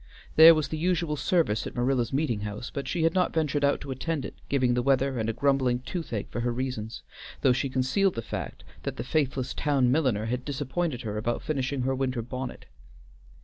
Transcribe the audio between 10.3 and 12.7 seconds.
disappointed her about finishing her winter bonnet.